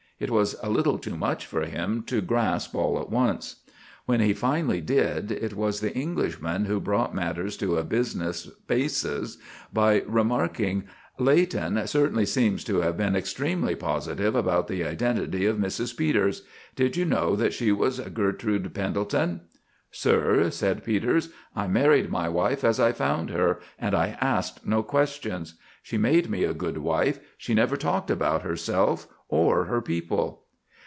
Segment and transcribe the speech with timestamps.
[0.21, 3.61] It was a little too much for him to grasp all at once.
[4.05, 9.39] When he finally did, it was the Englishman who brought matters to a business basis
[9.73, 10.83] by remarking:
[11.17, 15.97] "Leighton certainly seems to have been extremely positive about the identity of Mrs.
[15.97, 16.43] Peters.
[16.75, 19.41] Did you know that she was Gertrude Pendelton?"
[19.89, 24.83] "Sir," said Peters, "I married my wife as I found her, and I asked no
[24.83, 25.55] questions.
[25.81, 27.19] She made me a good wife.
[27.39, 30.43] She never talked about herself or her people."